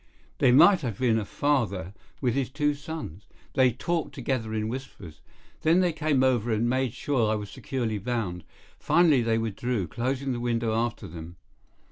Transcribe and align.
They 0.39 0.51
might 0.51 0.81
have 0.81 0.97
been 0.97 1.19
a 1.19 1.25
father 1.25 1.93
with 2.21 2.33
his 2.33 2.49
two 2.49 2.73
sons. 2.73 3.27
They 3.53 3.71
talked 3.71 4.15
together 4.15 4.51
in 4.51 4.67
whispers. 4.67 5.21
Then 5.61 5.81
they 5.81 5.93
came 5.93 6.23
over 6.23 6.51
and 6.51 6.67
made 6.67 6.93
sure 6.93 7.27
that 7.27 7.33
I 7.33 7.35
was 7.35 7.51
securely 7.51 7.99
bound. 7.99 8.43
Finally 8.79 9.21
they 9.21 9.37
withdrew, 9.37 9.87
closing 9.87 10.31
the 10.33 10.39
window 10.39 10.73
after 10.73 11.07
them. 11.07 11.35